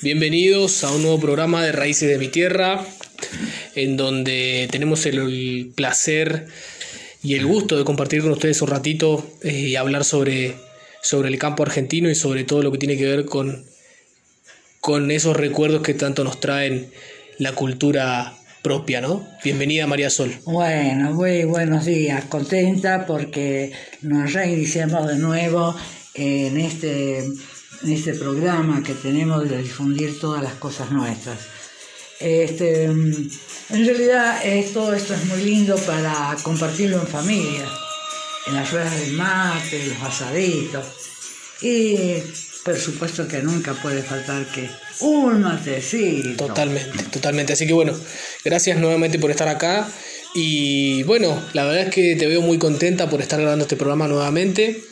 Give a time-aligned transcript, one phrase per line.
[0.00, 2.86] Bienvenidos a un nuevo programa de Raíces de mi Tierra,
[3.74, 6.46] en donde tenemos el, placer
[7.20, 10.54] y el gusto de compartir con ustedes un ratito eh, y hablar sobre,
[11.02, 13.64] sobre el campo argentino y sobre todo lo que tiene que ver con,
[14.80, 16.92] con esos recuerdos que tanto nos traen
[17.38, 19.26] la cultura propia, ¿no?
[19.42, 20.32] Bienvenida María Sol.
[20.44, 25.74] Bueno, muy buenos días, contenta porque nos reiniciamos de nuevo
[26.14, 27.24] en este
[27.82, 31.38] en este programa que tenemos de difundir todas las cosas nuestras.
[32.20, 33.30] Este, en
[33.70, 37.68] realidad esto, esto es muy lindo para compartirlo en familia,
[38.46, 40.84] en las ruedas del mate, los asaditos.
[41.60, 42.16] Y
[42.64, 44.68] por supuesto que nunca puede faltar que
[45.00, 46.46] un matecito.
[46.46, 47.52] Totalmente, totalmente.
[47.52, 47.94] Así que bueno,
[48.44, 49.88] gracias nuevamente por estar acá.
[50.34, 54.08] Y bueno, la verdad es que te veo muy contenta por estar grabando este programa
[54.08, 54.82] nuevamente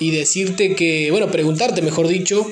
[0.00, 2.50] y decirte que, bueno, preguntarte, mejor dicho,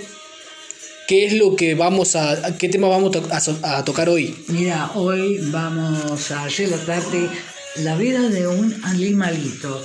[1.09, 3.17] qué es lo que vamos a, qué tema vamos
[3.63, 4.37] a, tocar hoy.
[4.49, 7.29] Mira, hoy vamos a relatarte
[7.77, 9.83] la vida de un animalito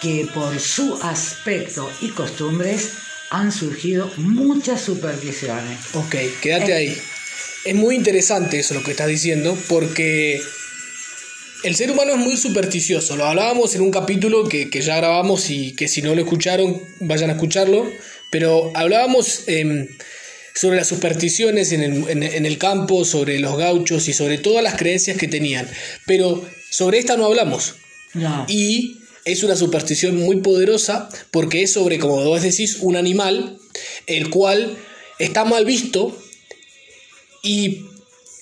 [0.00, 2.92] que por su aspecto y costumbres
[3.30, 5.78] han surgido muchas supersticiones.
[5.94, 6.98] Ok, quédate eh, ahí.
[7.64, 10.40] Es muy interesante eso lo que estás diciendo porque
[11.62, 13.16] el ser humano es muy supersticioso.
[13.16, 17.30] Lo hablábamos en un capítulo que, ya grabamos y que si no lo escucharon, vayan
[17.30, 17.88] a escucharlo.
[18.30, 19.88] Pero hablábamos em,
[20.54, 25.28] sobre las supersticiones en el, campo, sobre los gauchos y sobre todas las creencias que
[25.28, 25.68] tenían.
[26.06, 27.74] Pero sobre esta no hablamos.
[28.48, 33.58] Y es una superstición muy poderosa porque es sobre, como vos decís, un animal
[34.06, 34.76] el cual
[35.18, 36.18] está mal visto
[37.42, 37.84] y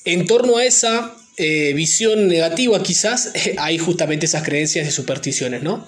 [0.04, 5.86] en torno a esa eh, visión negativa quizás hay justamente esas creencias de supersticiones, ¿no?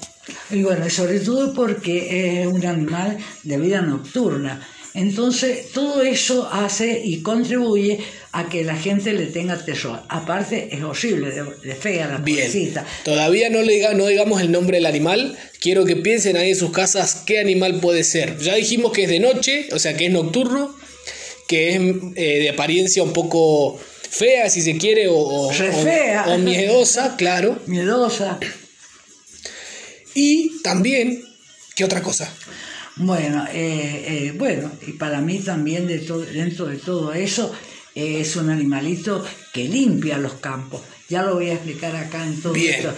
[0.50, 4.66] Y bueno, sobre todo porque es un animal de vida nocturna.
[4.94, 7.98] Entonces, todo eso hace y contribuye
[8.32, 10.02] a que la gente le tenga terror.
[10.08, 12.50] Aparte, es horrible, de, fea la Bien.
[13.04, 15.36] Todavía no, le, no digamos el nombre del animal.
[15.60, 18.38] Quiero que piensen ahí en sus casas qué animal puede ser.
[18.38, 20.74] Ya dijimos que es de noche, o sea que es nocturno,
[21.48, 21.80] que es
[22.16, 23.80] eh, de apariencia un poco
[24.12, 27.58] fea, si se quiere, o, o, miedosa, claro.
[27.66, 28.38] Miedosa.
[30.14, 31.24] Y también,
[31.74, 32.30] ¿qué otra cosa?
[32.96, 35.98] Bueno, eh, eh, bueno, y para mí también de
[36.32, 37.52] dentro de todo eso
[37.94, 40.82] es un animalito que limpia los campos.
[41.12, 42.94] Ya lo voy a explicar acá en todo esto.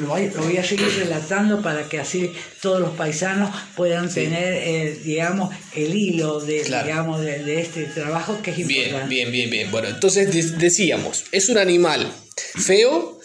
[0.00, 5.52] lo, voy, a seguir relatando para que así todos los paisanos puedan tener, eh, digamos,
[5.74, 9.08] el hilo de, digamos, de, este trabajo que es importante.
[9.08, 9.70] Bien, bien, bien, bien.
[9.72, 13.18] Bueno, entonces decíamos, es un animal feo,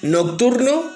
[0.00, 0.90] nocturno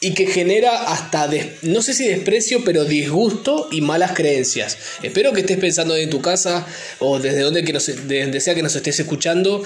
[0.00, 1.30] y que genera hasta,
[1.62, 4.76] no sé si desprecio, pero disgusto y malas creencias.
[5.02, 6.66] Espero que estés pensando en tu casa
[6.98, 9.64] o desde donde, que donde sea que nos estés escuchando,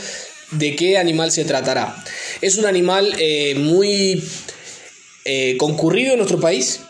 [0.52, 1.96] de qué animal se tratará.
[2.40, 4.22] Es un animal eh, muy
[5.24, 6.80] eh, concurrido en nuestro país.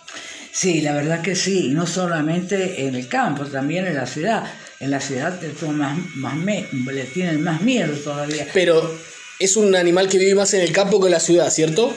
[0.52, 4.44] Sí, la verdad que sí, no solamente en el campo, también en la ciudad.
[4.80, 5.40] En la ciudad
[5.72, 6.36] más, más
[6.92, 8.48] le tienen más miedo todavía.
[8.52, 8.92] Pero
[9.38, 11.96] es un animal que vive más en el campo que en la ciudad, ¿cierto?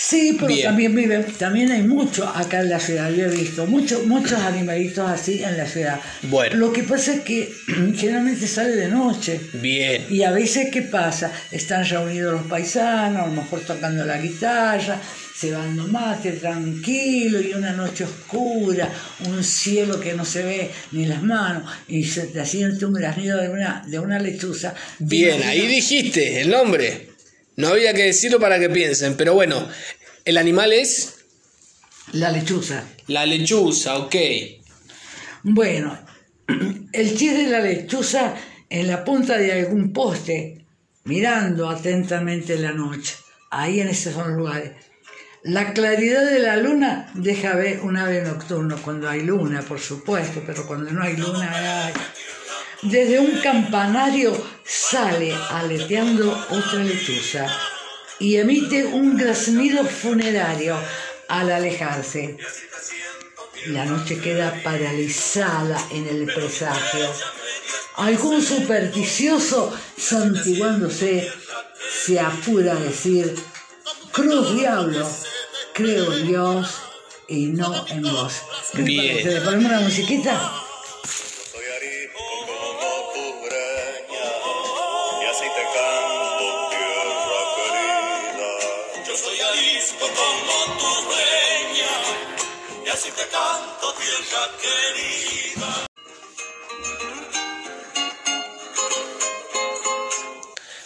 [0.00, 4.06] Sí, pero también vive, también hay mucho acá en la ciudad, yo he visto muchos
[4.06, 5.98] muchos animalitos así en la ciudad.
[6.22, 6.54] Bueno.
[6.54, 7.52] Lo que pasa es que
[7.96, 9.40] generalmente sale de noche.
[9.54, 10.06] Bien.
[10.08, 11.32] Y a veces, ¿qué pasa?
[11.50, 15.00] Están reunidos los paisanos, a lo mejor tocando la guitarra,
[15.34, 18.88] se van mate tranquilo y una noche oscura,
[19.26, 23.36] un cielo que no se ve ni las manos, y se te siente un granido
[23.36, 24.74] de una, de una lechuza.
[25.00, 27.07] Bien, ahí dijiste el nombre.
[27.58, 29.68] No había que decirlo para que piensen, pero bueno,
[30.24, 31.24] el animal es...
[32.12, 32.84] La lechuza.
[33.08, 34.14] La lechuza, ok.
[35.42, 35.98] Bueno,
[36.92, 38.36] el chiste de la lechuza
[38.70, 40.66] en la punta de algún poste,
[41.02, 43.16] mirando atentamente la noche.
[43.50, 44.74] Ahí en esos son lugares.
[45.42, 50.44] La claridad de la luna deja ver un ave nocturno cuando hay luna, por supuesto,
[50.46, 51.92] pero cuando no hay luna hay
[52.82, 54.32] desde un campanario
[54.64, 57.46] sale aleteando otra lechuza
[58.18, 60.76] y emite un graznido funerario
[61.28, 62.36] al alejarse.
[63.66, 67.06] La noche queda paralizada en el presagio.
[67.96, 71.30] Algún supersticioso, santiguándose,
[72.04, 73.34] se apura a decir,
[74.12, 75.08] Cruz Diablo,
[75.74, 76.74] creo en Dios
[77.26, 78.34] y no en vos.
[78.74, 79.26] Bien.
[79.26, 80.57] ¿Le ponemos una musiquita?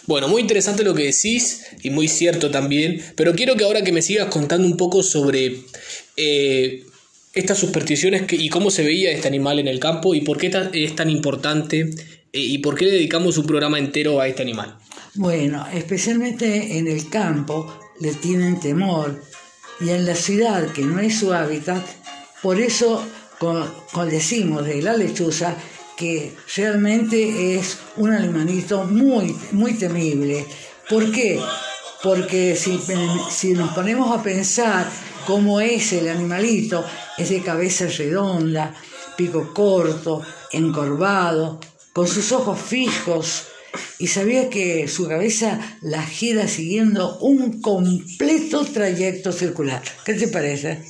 [0.05, 3.91] Bueno, muy interesante lo que decís y muy cierto también, pero quiero que ahora que
[3.91, 5.61] me sigas contando un poco sobre
[6.17, 6.85] eh,
[7.33, 10.95] estas supersticiones y cómo se veía este animal en el campo y por qué es
[10.95, 14.77] tan importante eh, y por qué le dedicamos un programa entero a este animal.
[15.15, 19.23] Bueno, especialmente en el campo le tienen temor
[19.79, 21.83] y en la ciudad, que no es su hábitat,
[22.43, 23.03] por eso
[24.09, 25.55] decimos de la lechuza
[25.97, 30.45] que realmente es un animalito muy, muy temible.
[30.89, 31.39] ¿Por qué?
[32.03, 32.79] Porque si,
[33.31, 34.89] si nos ponemos a pensar
[35.25, 36.83] cómo es el animalito,
[37.17, 38.75] es de cabeza redonda,
[39.15, 41.59] pico corto, encorvado,
[41.93, 43.45] con sus ojos fijos,
[43.99, 49.81] y sabía que su cabeza la gira siguiendo un completo trayecto circular.
[50.05, 50.83] ¿Qué te parece?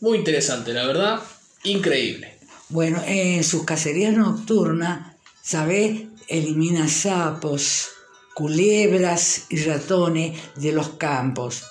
[0.00, 1.20] Muy interesante, la verdad,
[1.64, 2.38] increíble.
[2.68, 6.02] Bueno, en sus cacerías nocturnas, ¿sabes?
[6.28, 7.88] Elimina sapos,
[8.34, 11.64] culebras y ratones de los campos.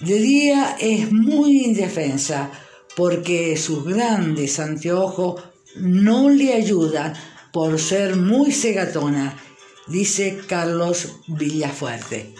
[0.00, 2.50] De día es muy indefensa
[2.96, 5.42] porque sus grandes anteojos
[5.76, 7.14] no le ayudan
[7.52, 9.38] por ser muy cegatona,
[9.86, 12.34] dice Carlos Villafuerte.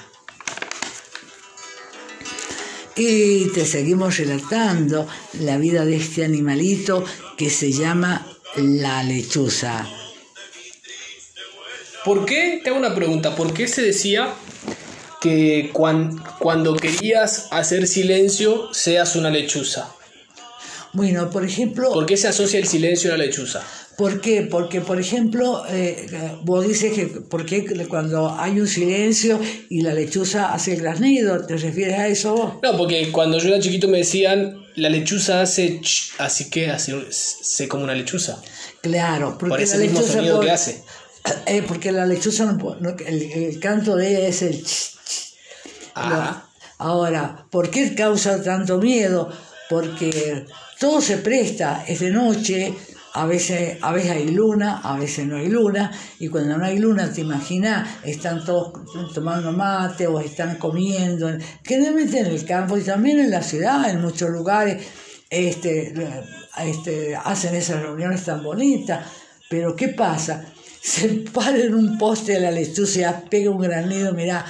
[2.97, 5.09] Y te seguimos relatando
[5.41, 7.05] la vida de este animalito
[7.37, 8.27] que se llama
[8.57, 9.89] la lechuza.
[12.05, 12.61] ¿Por qué?
[12.63, 13.35] Te hago una pregunta.
[13.35, 14.35] ¿Por qué se decía
[15.21, 19.93] que cuando querías hacer silencio seas una lechuza?
[20.95, 21.93] Bueno, por ejemplo...
[21.93, 23.63] ¿Por qué se asocia el silencio a la lechuza?
[23.97, 24.43] ¿Por qué?
[24.43, 26.07] Porque, por ejemplo, eh,
[26.43, 31.47] vos dices que ¿por qué cuando hay un silencio y la lechuza hace el graznido?
[31.47, 35.81] ¿Te refieres a eso No, porque cuando yo era chiquito me decían, la lechuza hace
[35.81, 38.43] ch, así que hace se como una lechuza.
[38.81, 40.83] Claro, porque por ese mismo sonido que hace.
[41.47, 45.35] Eh, porque la lechuza, no, el, canto de ella es el ch, ch.
[46.77, 49.31] Ahora, ¿por qué causa tanto miedo?
[49.71, 50.45] Porque
[50.85, 52.75] todo se presta, es de noche,
[53.15, 56.79] a veces, a veces hay luna, a veces no hay luna, y cuando no hay
[56.79, 58.85] luna, te imaginas, están todos
[59.15, 61.31] tomando mate o están comiendo,
[61.63, 64.85] generalmente en el campo y también en la ciudad, en muchos lugares,
[65.31, 65.95] este,
[66.63, 69.07] este, hacen esas reuniones tan bonitas,
[69.49, 70.45] pero ¿qué pasa?
[70.83, 74.45] Se para en un poste de la lechuza, pega un granido, mira,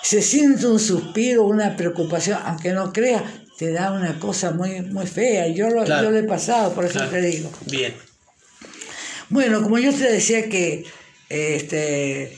[0.00, 3.24] se siente un suspiro, una preocupación, aunque no crea,
[3.62, 5.46] te da una cosa muy, muy fea.
[5.46, 7.48] Yo lo, yo lo he pasado, por eso te digo.
[7.70, 7.94] Bien.
[9.28, 10.84] Bueno, como yo te decía que
[11.28, 12.36] este,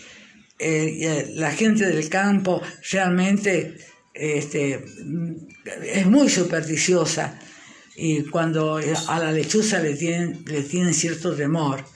[0.58, 2.60] eh, la gente del campo
[2.90, 3.78] realmente
[4.12, 4.84] este,
[5.82, 7.40] es muy supersticiosa
[7.96, 8.78] y cuando
[9.08, 11.86] a la lechuza le tienen, le tienen cierto temor.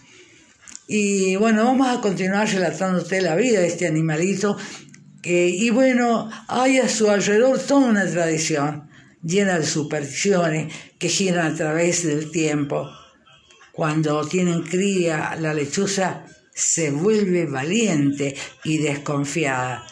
[0.86, 4.56] Y bueno, vamos a continuar relatándote la vida de este animalito.
[5.22, 8.87] y bueno, hay a su alrededor toda una tradición
[9.22, 12.90] llena de supersticiones que giran a través del tiempo.
[13.72, 18.34] Cuando tienen cría, la lechuza se vuelve valiente
[18.64, 19.86] y desconfiada.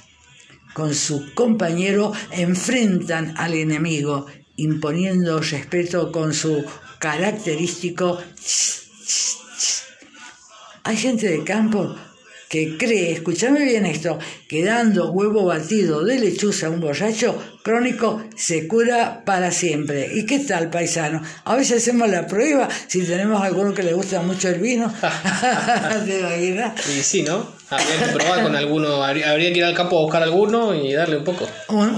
[0.75, 6.65] Con su compañero enfrentan al enemigo, imponiendo respeto con su
[6.99, 8.19] característico
[10.83, 11.97] Hay gente de campo
[12.49, 18.23] que cree, escúchame bien esto, que dando huevo batido de lechuza a un borracho crónico
[18.37, 20.09] se cura para siempre.
[20.15, 21.21] ¿Y qué tal, paisano?
[21.45, 24.93] A veces hacemos la prueba si tenemos alguno que le gusta mucho el vino.
[26.07, 27.57] Y sí, ¿no?
[27.69, 31.17] Habría que probar con alguno, habría que ir al campo a buscar alguno y darle
[31.17, 31.49] un poco.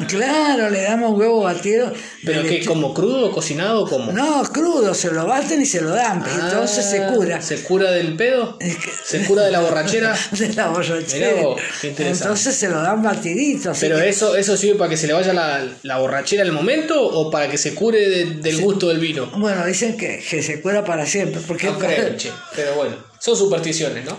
[0.06, 1.92] claro, le damos huevo batido.
[2.24, 2.64] ¿Pero qué?
[2.64, 4.10] ¿Como crudo, cocinado o cómo?
[4.10, 7.42] No, crudo, se lo baten y se lo dan, entonces se ah, cura.
[7.42, 8.56] ¿Se cura del pedo?
[9.04, 10.16] ¿Se cura de la borrachera?
[10.30, 11.32] de la borrachera.
[11.82, 13.72] entonces se lo dan batidito.
[13.78, 15.57] ¿Pero eso, eso sirve para que se le vaya la,
[15.98, 19.26] borrachera al momento o para que se cure del gusto del vino?
[19.36, 21.40] Bueno, dicen que, que se cura para siempre.
[21.46, 22.16] Porque no creo,
[22.56, 24.16] pero bueno, son supersticiones, ¿no?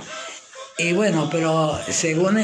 [0.79, 2.39] Y bueno, pero según,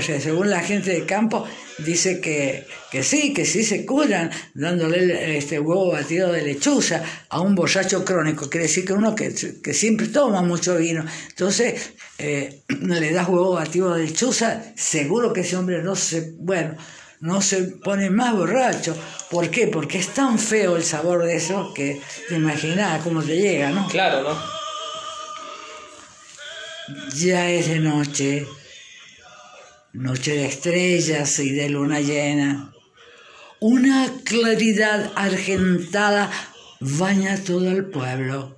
[0.00, 1.44] según la gente de campo,
[1.78, 7.40] dice que, que, sí, que sí se curan dándole este huevo batido de lechuza a
[7.40, 8.48] un borracho crónico.
[8.48, 11.04] Quiere decir que uno que, que siempre toma mucho vino.
[11.28, 16.76] Entonces, eh, le das huevo batido de lechuza, seguro que ese hombre no se, bueno,
[17.20, 18.96] no se pone más borracho.
[19.30, 19.66] ¿Por qué?
[19.66, 23.86] Porque es tan feo el sabor de eso que te imaginas cómo te llega, ¿no?
[23.88, 24.56] Claro, ¿no?
[27.16, 28.46] Ya es de noche,
[29.92, 32.72] noche de estrellas y de luna llena.
[33.58, 36.30] Una claridad argentada
[36.80, 38.56] baña todo el pueblo.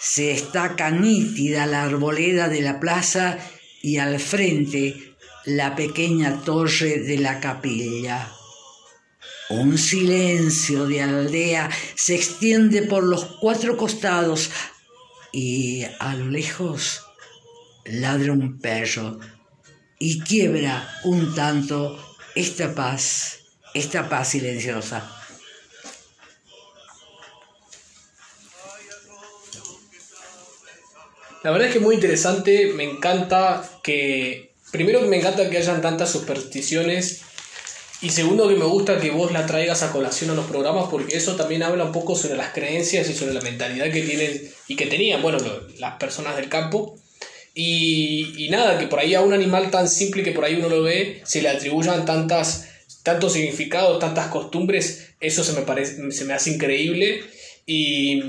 [0.00, 3.38] Se destaca nítida la arboleda de la plaza
[3.80, 5.07] y al frente
[5.48, 8.30] la pequeña torre de la capilla.
[9.48, 14.50] Un silencio de aldea se extiende por los cuatro costados
[15.32, 17.02] y a lo lejos
[17.86, 19.20] ladra un perro
[19.98, 21.98] y quiebra un tanto
[22.34, 23.38] esta paz,
[23.72, 25.14] esta paz silenciosa.
[31.42, 35.58] La verdad es que es muy interesante, me encanta que, primero que me encanta que
[35.58, 37.22] hayan tantas supersticiones
[38.00, 41.16] y segundo que me gusta que vos la traigas a colación a los programas porque
[41.16, 44.76] eso también habla un poco sobre las creencias y sobre la mentalidad que tienen y
[44.76, 45.38] que tenían, bueno,
[45.78, 46.96] las personas del campo.
[47.54, 50.68] Y, y, nada, que por ahí a un animal tan simple que por ahí uno
[50.68, 52.68] lo ve, se le atribuyan tantas,
[53.02, 57.24] tantos significados, tantas costumbres, eso se me, parece, se me hace increíble.
[57.66, 58.22] Y,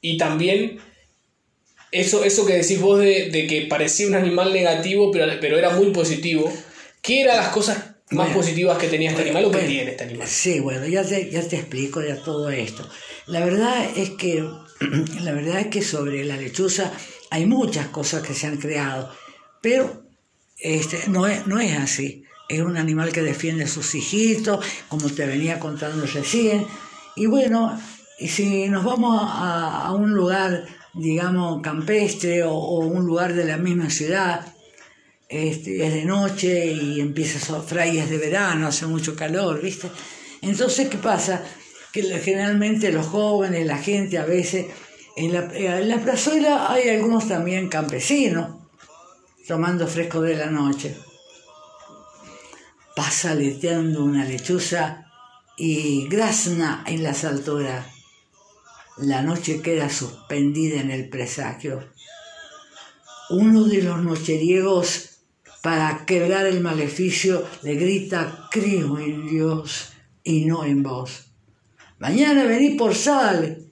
[0.00, 0.78] y también
[2.00, 5.70] eso, eso que decís vos de, de, que parecía un animal negativo, pero, pero era
[5.70, 6.52] muy positivo.
[7.02, 7.78] ¿Qué eran las cosas
[8.10, 10.28] más positivas que tenía este animal o que tiene este animal?
[10.28, 12.88] Sí, bueno, ya te, ya te explico ya todo esto.
[13.26, 14.48] La verdad es que,
[15.20, 16.92] la verdad es que sobre la lechuza
[17.30, 19.10] hay muchas cosas que se han creado,
[19.60, 20.04] pero
[20.58, 22.24] este, no, es, no es así.
[22.48, 26.64] Es un animal que defiende a sus hijitos, como te venía contando recién.
[27.16, 27.80] Y bueno,
[28.18, 30.64] si nos vamos a, a un lugar,
[30.96, 34.54] digamos, campestre o, un lugar de la misma ciudad,
[35.28, 39.88] este, es de noche y empieza a frailes de verano, hace mucho calor, ¿viste?
[40.42, 41.42] Entonces, ¿qué pasa?
[41.92, 44.66] Que generalmente los jóvenes, la gente a veces
[45.16, 48.50] en la, en la plazuela hay algunos también campesinos
[49.46, 50.96] tomando fresco de la noche.
[52.94, 55.06] Pasa leteando una lechuza
[55.56, 57.95] y grazna en las alturas.
[58.98, 61.84] La noche queda suspendida en el presagio.
[63.28, 65.20] Uno de los nocheriegos,
[65.62, 69.92] para quebrar el maleficio, le grita, creo en Dios
[70.24, 71.26] y no en vos.
[71.98, 73.66] Mañana vení por sal,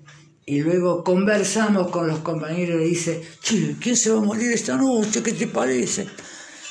[0.46, 4.76] y luego conversamos con los compañeros y dice, che, ¿quién se va a morir esta
[4.76, 5.22] noche?
[5.22, 6.06] ¿Qué te parece?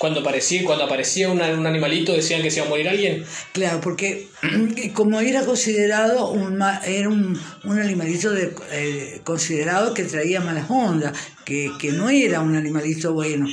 [0.03, 3.23] Cuando aparecía, cuando aparecía un, un animalito decían que se iba a morir alguien.
[3.53, 4.27] Claro, porque
[4.93, 11.17] como era considerado un, era un, un animalito de, eh, considerado que traía malas ondas,
[11.45, 13.47] que, que no era un animalito bueno.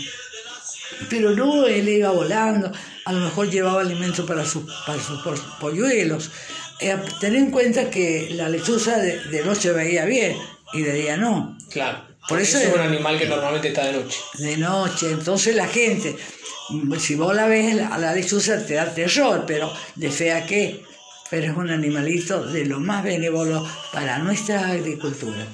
[1.09, 2.73] Pero no, él iba volando,
[3.05, 5.23] a lo mejor llevaba alimento para sus, para sus
[5.61, 6.33] polluelos
[6.81, 10.37] eh, ten en cuenta que la lechuza de, de, noche veía bien
[10.73, 11.57] y de día no.
[11.71, 12.10] Claro.
[12.31, 14.21] Por eso es un animal que normalmente está de noche.
[14.35, 15.11] De noche.
[15.11, 16.17] Entonces la gente,
[17.01, 20.81] si vos la ves, a la lechuza te da terror, pero de fea que.
[21.29, 25.45] Pero es un animalito de lo más benévolo para nuestra agricultura.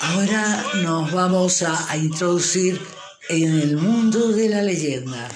[0.00, 2.78] Ahora nos vamos a, a, introducir
[3.30, 5.26] en el mundo de la leyenda.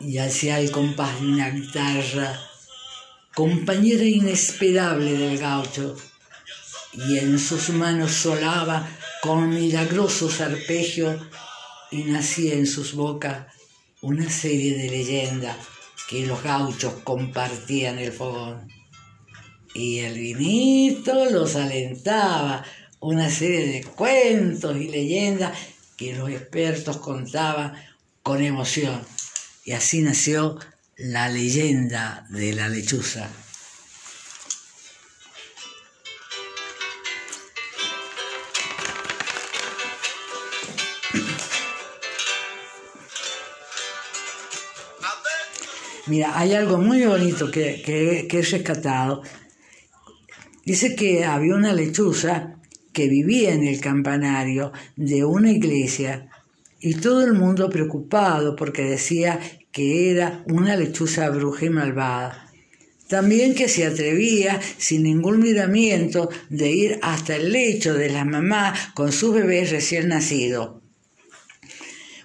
[0.00, 2.40] Y hacia el compás de una guitarra,
[3.34, 5.96] compañera inesperable del gaucho,
[6.92, 8.88] y en sus manos solaba
[9.22, 11.22] con milagrosos arpegios
[11.90, 13.46] y nacía en sus bocas
[14.00, 15.56] una serie de leyendas
[16.08, 18.66] que los gauchos compartían el fogón
[19.74, 22.64] y el vinito los alentaba,
[23.00, 25.56] una serie de cuentos y leyendas
[25.96, 27.74] que los expertos contaban
[28.22, 29.00] con emoción.
[29.70, 30.58] Y así nació
[30.96, 33.30] la leyenda de la lechuza.
[46.08, 49.22] Mira, hay algo muy bonito que, que, que he rescatado
[50.64, 52.56] Dice que había una lechuza
[52.92, 56.28] que vivía en el campanario de una iglesia
[56.80, 59.38] y todo el mundo preocupado porque decía
[59.70, 62.46] que era una lechuza bruja y malvada.
[63.06, 68.74] También que se atrevía, sin ningún miramiento, de ir hasta el lecho de la mamá
[68.94, 70.80] con sus bebés recién nacidos.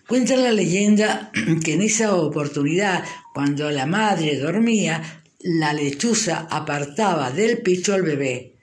[0.07, 1.31] Cuenta la leyenda
[1.63, 8.53] que en esa oportunidad, cuando la madre dormía, la lechuza apartaba del pecho al bebé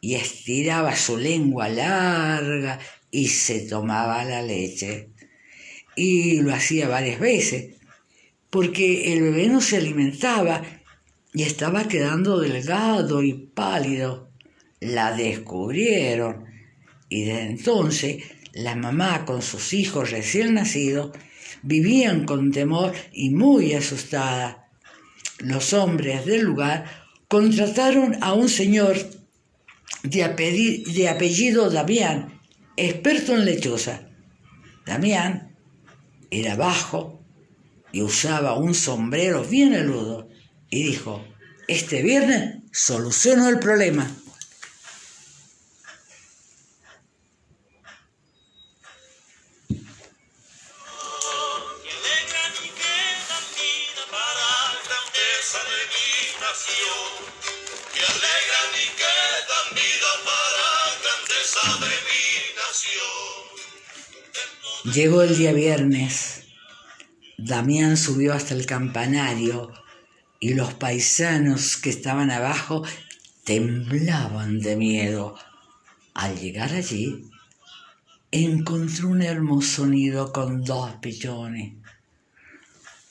[0.00, 2.78] y estiraba su lengua larga
[3.10, 5.13] y se tomaba la leche.
[5.96, 7.74] Y lo hacía varias veces,
[8.50, 10.62] porque el bebé no se alimentaba
[11.32, 14.30] y estaba quedando delgado y pálido.
[14.80, 16.44] La descubrieron
[17.08, 21.10] y desde entonces La mamá con sus hijos recién nacidos
[21.62, 24.68] vivían con temor y muy asustada.
[25.38, 26.84] Los hombres del lugar
[27.26, 28.96] contrataron a un señor
[30.04, 30.22] de
[31.08, 32.40] apellido, Damián,
[32.76, 34.08] experto en lechosa.
[34.86, 35.53] Damián
[36.40, 37.20] era bajo
[37.92, 40.28] y usaba un sombrero bien aludo
[40.68, 41.24] y dijo,
[41.68, 44.10] este viernes soluciono el problema.
[64.92, 66.42] Llegó el día viernes.
[67.38, 69.72] Damián subió hasta el campanario
[70.40, 72.84] y los paisanos que estaban abajo
[73.44, 75.38] temblaban de miedo.
[76.12, 77.24] Al llegar allí,
[78.30, 81.72] encontró un hermoso nido con dos pichones.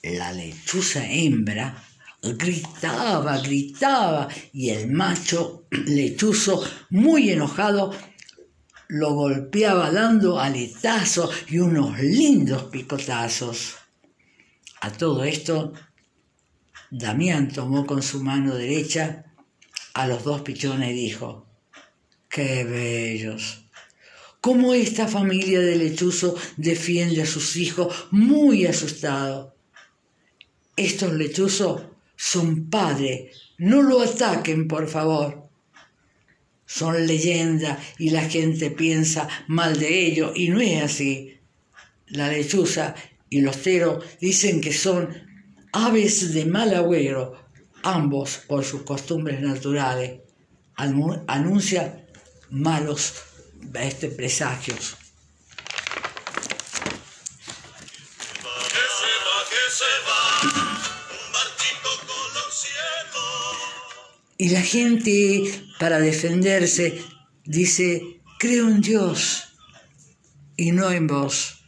[0.04, 1.84] La lechuza hembra
[2.32, 7.94] gritaba, gritaba, y el macho lechuzo, muy enojado,
[8.94, 13.74] lo golpeaba dando aletazos y unos lindos picotazos.
[14.82, 15.74] A todo esto,
[16.92, 19.34] Damián tomó con su mano derecha
[19.96, 21.48] a los dos pichones y dijo,
[22.30, 23.66] ¡qué bellos!
[24.40, 29.54] ¿Cómo esta familia de lechuzo defiende a sus hijos muy asustados?
[30.76, 31.82] Estos lechuzos
[32.16, 35.43] son padres, no lo ataquen, por favor
[36.66, 41.38] son leyenda y la gente piensa mal de ellos y no es así.
[42.08, 42.96] La lechuza
[43.30, 45.10] y los teros dicen que son
[45.72, 47.36] aves de mal agüero,
[47.82, 50.22] ambos por sus costumbres naturales.
[50.76, 52.06] Anuncia
[52.50, 53.14] malos
[53.74, 54.96] este, presagios.
[64.44, 65.46] Y la gente,
[65.80, 67.02] para defenderse,
[67.46, 69.46] dice, creo en Dios
[70.58, 71.64] y no en vos.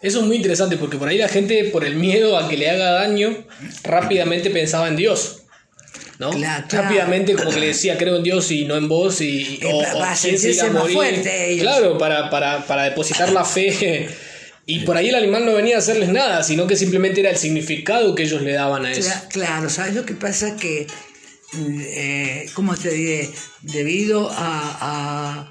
[0.00, 2.70] Eso es muy interesante porque por ahí la gente, por el miedo a que le
[2.70, 3.44] haga daño,
[3.82, 5.42] rápidamente pensaba en Dios.
[6.20, 6.30] ¿no?
[6.68, 10.16] Rápidamente como que le decía creo en Dios y no en vos y o, para
[10.16, 14.08] sentirse más fuerte Claro, para, para, para depositar la fe
[14.70, 17.38] y por ahí el animal no venía a hacerles nada, sino que simplemente era el
[17.38, 19.10] significado que ellos le daban a eso.
[19.30, 20.56] Claro, ¿sabes lo que pasa?
[20.56, 20.86] Que,
[21.56, 23.30] eh, ¿cómo te diré?
[23.62, 25.50] Debido a,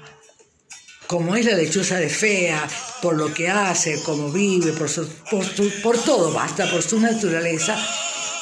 [1.08, 2.64] como es la lechuza de fea,
[3.02, 4.88] por lo que hace, cómo vive, por,
[5.28, 5.44] por,
[5.82, 7.76] por todo, basta por su naturaleza,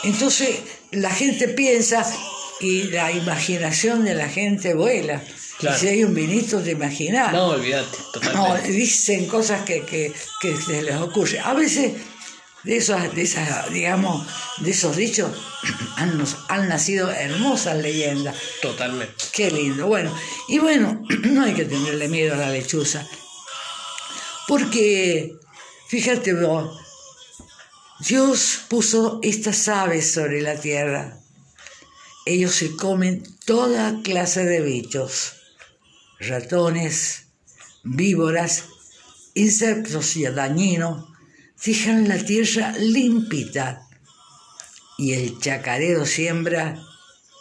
[0.04, 0.56] entonces
[0.90, 2.06] la gente piensa
[2.60, 5.22] y la imaginación de la gente vuela.
[5.58, 7.32] Si hay un vinito, te imaginas.
[7.32, 8.68] No, olvídate, totalmente.
[8.68, 11.40] No, dicen cosas que, que, que, se les ocurre.
[11.40, 11.94] A veces,
[12.62, 14.26] de esos, de esas, digamos,
[14.58, 15.30] de esos dichos,
[15.96, 18.36] han, han nacido hermosas leyendas.
[18.60, 19.14] Totalmente.
[19.32, 19.86] Qué lindo.
[19.86, 20.14] Bueno,
[20.48, 23.06] y bueno, no hay que tenerle miedo a la lechuza.
[24.46, 25.32] Porque,
[25.88, 26.78] fíjate vos,
[28.00, 31.18] Dios puso estas aves sobre la tierra.
[32.26, 35.35] Ellos se comen toda clase de bichos
[36.18, 37.26] ratones,
[37.82, 38.64] víboras,
[39.34, 41.04] insectos y dañinos
[41.64, 43.88] dejan la tierra limpita
[44.98, 46.78] y el chacarero siembra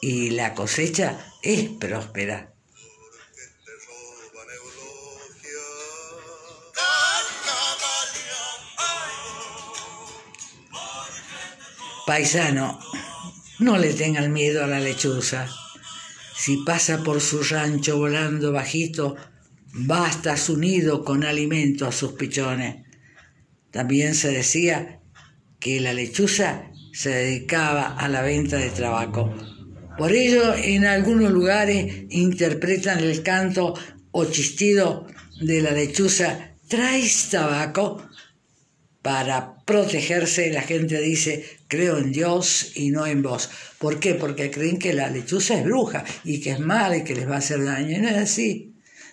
[0.01, 2.51] y la cosecha es próspera.
[12.05, 12.79] Paisano,
[13.59, 15.49] no le tengan miedo a la lechuza.
[16.45, 19.15] Si pasa por su rancho volando bajito,
[19.73, 22.85] basta su nido con alimento a sus pichones.
[23.71, 24.99] También se decía
[25.59, 29.33] que la lechuza se dedicaba a la venta de tabaco.
[29.97, 33.73] Por ello, en algunos lugares interpretan el canto
[34.11, 35.07] o chistido
[35.41, 38.07] de la lechuza, ¿traes tabaco?
[39.01, 43.49] Para protegerse, la gente dice, creo en Dios y no en vos.
[43.79, 44.15] ¿Por qué?
[44.15, 47.35] Porque creen que la lechuza es bruja y que es mala y que les va
[47.35, 47.97] a hacer daño.
[47.97, 48.71] Y no es así.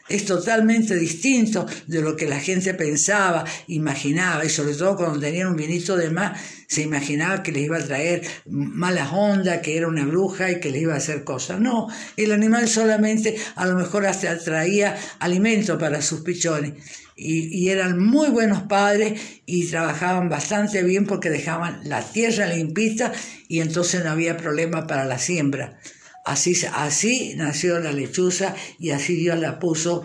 [0.08, 5.48] Es totalmente distinto de lo que la gente pensaba, imaginaba, y sobre todo cuando tenían
[5.48, 9.86] un vinito de más, se imaginaba que les iba a traer malas ondas, que era
[9.86, 11.60] una bruja y que les iba a hacer cosas.
[11.60, 11.86] No,
[12.16, 16.74] el animal solamente a lo mejor hasta traía alimento para sus pichones.
[17.16, 23.12] Y, eran muy buenos padres y trabajaban bastante bien porque dejaban la tierra limpita
[23.48, 25.78] y entonces no había problema para la siembra.
[26.24, 30.04] Así, así nació la lechuza y así Dios la puso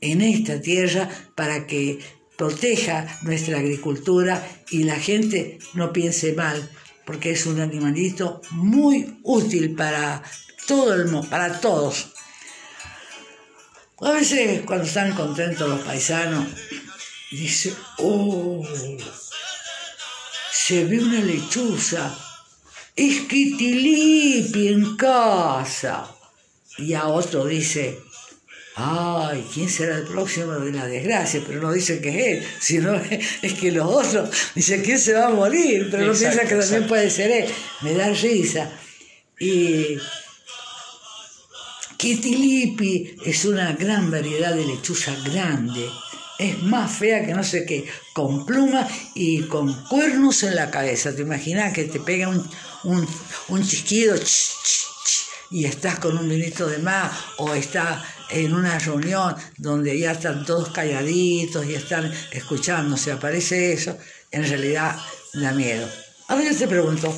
[0.00, 1.98] en esta tierra para que
[2.36, 6.68] proteja nuestra agricultura y la gente no piense mal,
[7.04, 10.22] porque es un animalito muy útil para
[10.66, 12.13] todo el mundo, para todos.
[14.00, 16.46] A veces cuando están contentos los paisanos,
[17.30, 18.66] dice, oh,
[20.52, 22.16] se ve una lechuza,
[22.96, 26.10] es Kitilipi en casa.
[26.78, 28.00] Y a otro dice,
[28.74, 31.40] ay, ¿quién será el próximo de la desgracia?
[31.46, 32.94] Pero no dice que es él, sino
[33.42, 35.88] es que los otros dicen, ¿quién se va a morir?
[35.90, 37.54] Pero no piensa que también puede ser él.
[37.82, 38.72] Me da risa.
[39.38, 39.98] Y
[41.96, 45.88] Kitilipi es una gran variedad de lechuza grande.
[46.38, 51.14] Es más fea que no sé qué, con plumas y con cuernos en la cabeza.
[51.14, 52.44] ¿Te imaginas que te pega un,
[52.84, 53.06] un,
[53.48, 54.16] un chisquido
[55.50, 60.44] y estás con un vinito de más o estás en una reunión donde ya están
[60.44, 63.96] todos calladitos y están escuchando, si aparece eso,
[64.32, 64.96] en realidad
[65.34, 65.88] da miedo.
[66.28, 67.16] Ahora yo te pregunto,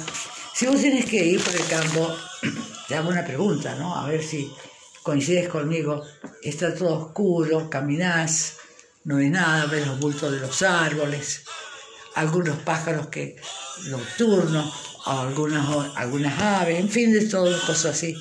[0.55, 2.15] si vos tienes que ir por el campo,
[2.89, 3.97] te hago una pregunta, ¿no?
[3.97, 4.51] A ver si
[5.03, 6.05] coincides conmigo,
[6.43, 8.57] está todo oscuro, caminás,
[9.05, 11.43] no ves nada, ves los bultos de los árboles,
[12.15, 13.37] algunos pájaros que
[13.89, 14.73] nocturnos,
[15.05, 18.17] algunas, algunas aves, en fin, de todo, cosas así.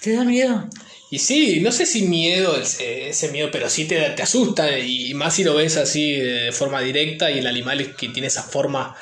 [0.00, 0.68] ¿Te da miedo?
[1.10, 5.34] Y sí, no sé si miedo, ese, miedo, pero sí te, te asusta, y más
[5.34, 8.96] si lo ves así de forma directa y el animal que tiene esa forma,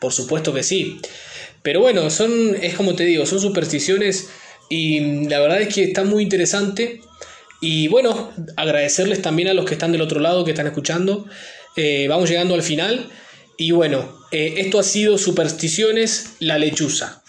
[0.00, 1.00] por supuesto que sí.
[1.62, 4.28] Pero bueno, son, es como te digo, son supersticiones
[4.74, 7.00] y la verdad es que está muy interesante.
[7.60, 11.26] Y bueno, agradecerles también a los que están del otro lado, que están escuchando.
[11.76, 13.08] Eh, vamos llegando al final.
[13.56, 17.22] Y bueno, eh, esto ha sido Supersticiones, la lechuza.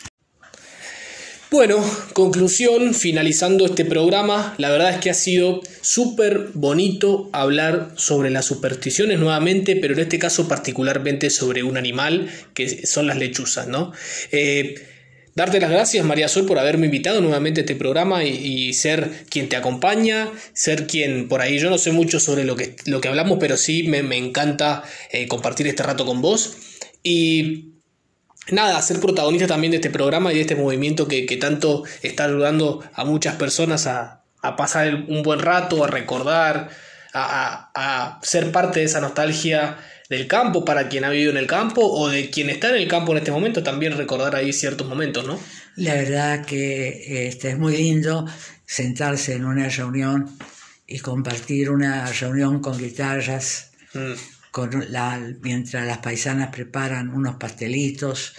[1.51, 1.77] Bueno,
[2.13, 8.45] conclusión, finalizando este programa, la verdad es que ha sido súper bonito hablar sobre las
[8.45, 13.93] supersticiones nuevamente, pero en este caso particularmente sobre un animal que son las lechuzas, ¿no?
[14.31, 14.94] Eh,
[15.35, 19.49] Darte las gracias, María Sol, por haberme invitado nuevamente a este programa y, ser quien
[19.49, 23.09] te acompaña, ser quien, por ahí yo no sé mucho sobre lo que, lo que
[23.09, 26.55] hablamos, pero sí me, encanta eh, compartir este rato con vos.
[27.03, 27.73] Y
[28.49, 32.89] nada, ser protagonista también de este programa y de este movimiento que, tanto está ayudando
[32.93, 34.23] a muchas personas a,
[34.55, 36.69] pasar un buen rato, a recordar,
[37.15, 39.77] a, a ser parte de esa nostalgia
[40.09, 42.87] del campo para quien ha vivido en el campo o de quien está en el
[42.87, 45.39] campo en este momento, también recordar ahí ciertos momentos, ¿no?
[45.75, 48.25] La verdad que este, es muy lindo
[48.65, 50.29] sentarse en una reunión
[50.87, 54.51] y compartir una reunión con guitarras, mm.
[54.51, 58.33] con la, mientras las paisanas preparan unos pastelitos,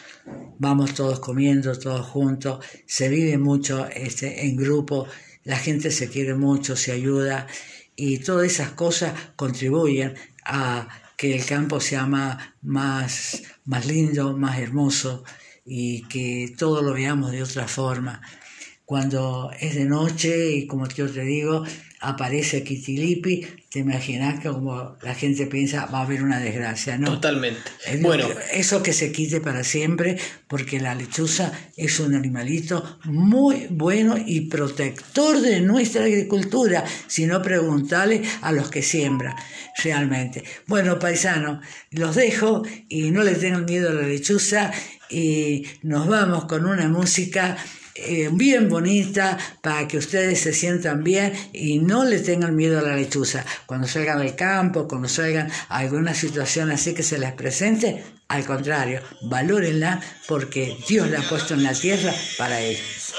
[0.58, 5.08] vamos todos comiendo, todos juntos, se vive mucho este, en grupo,
[5.44, 7.46] la gente se quiere mucho, se ayuda
[7.96, 15.24] y todas esas cosas contribuyen a que el campo sea más, más, lindo, más hermoso
[15.64, 18.20] y que todo lo veamos de otra forma.
[18.84, 21.64] Cuando es de noche y como yo te digo,
[22.00, 27.12] aparece Kitilipi, te imaginas que como la gente piensa va a haber una desgracia, ¿no?
[27.12, 27.70] Totalmente.
[28.00, 34.16] bueno, eso que se quite para siempre, porque la lechuza es un animalito muy bueno
[34.24, 39.34] y protector de nuestra agricultura, si no preguntarle a los que siembran,
[39.82, 40.44] realmente.
[40.66, 44.70] Bueno, paisano, los dejo y no le tengan miedo a la lechuza
[45.08, 47.56] y nos vamos con una música
[47.98, 52.82] eh, bien bonita para que ustedes se sientan bien y no le tengan miedo a
[52.82, 53.44] la lechuza.
[53.66, 58.44] Cuando salgan al campo, cuando salgan a alguna situación así que se les presente, al
[58.44, 63.14] contrario, valórenla porque Dios la ha puesto en la tierra para ellos.